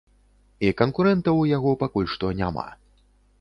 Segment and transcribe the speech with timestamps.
[0.69, 2.67] І канкурэнтаў у яго пакуль што няма.